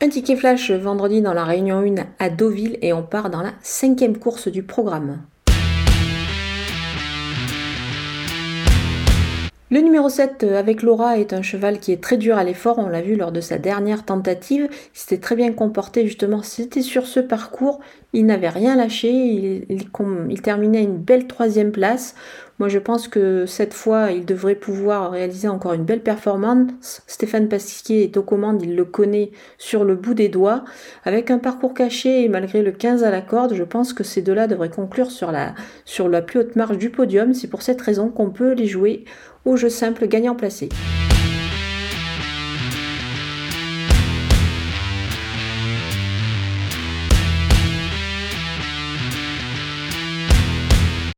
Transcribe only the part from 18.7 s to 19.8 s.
lâché, il,